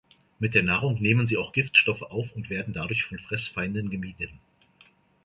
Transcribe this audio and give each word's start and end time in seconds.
Mit 0.39 0.55
der 0.55 0.63
Nahrung 0.63 0.99
nehmen 0.99 1.27
sie 1.27 1.37
auch 1.37 1.53
Giftstoffe 1.53 2.01
auf 2.01 2.35
und 2.35 2.49
werden 2.49 2.73
dadurch 2.73 3.03
von 3.05 3.19
Fressfeinden 3.19 3.91
gemieden. 3.91 4.39